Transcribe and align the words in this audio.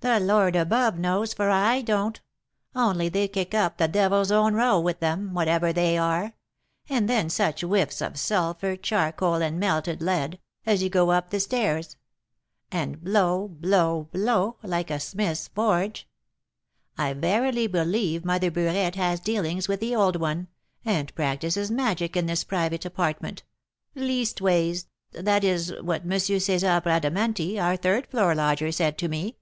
"The 0.00 0.20
Lord 0.20 0.54
above 0.54 0.98
knows, 0.98 1.32
for 1.32 1.48
I 1.48 1.80
don't; 1.80 2.20
only 2.74 3.08
they 3.08 3.26
kick 3.26 3.54
up 3.54 3.78
the 3.78 3.88
devil's 3.88 4.30
own 4.30 4.52
row 4.52 4.78
with 4.78 5.00
them, 5.00 5.32
whatever 5.32 5.72
they 5.72 5.96
are. 5.96 6.34
And 6.90 7.08
then 7.08 7.30
such 7.30 7.62
whiffs 7.62 8.02
of 8.02 8.18
sulphur, 8.18 8.76
charcoal, 8.76 9.36
and 9.36 9.58
melted 9.58 10.02
lead, 10.02 10.38
as 10.66 10.82
you 10.82 10.90
go 10.90 11.10
up 11.10 11.30
the 11.30 11.40
stairs; 11.40 11.96
and 12.70 13.02
blow, 13.02 13.48
blow, 13.48 14.10
blow, 14.12 14.58
like 14.62 14.90
a 14.90 15.00
smith's 15.00 15.48
forge. 15.48 16.06
I 16.98 17.14
verily 17.14 17.66
believe 17.66 18.26
Mother 18.26 18.50
Burette 18.50 18.96
has 18.96 19.20
dealings 19.20 19.68
with 19.68 19.80
the 19.80 19.96
old 19.96 20.16
one, 20.16 20.48
and 20.84 21.14
practises 21.14 21.70
magic 21.70 22.14
in 22.14 22.26
this 22.26 22.44
private 22.44 22.84
apartment; 22.84 23.42
leastways, 23.94 24.84
that 25.12 25.44
is 25.44 25.72
what 25.80 26.02
M. 26.02 26.10
César 26.10 26.82
Bradamanti, 26.82 27.58
our 27.58 27.78
third 27.78 28.06
floor 28.08 28.34
lodger, 28.34 28.70
said 28.70 28.98
to 28.98 29.08
me. 29.08 29.38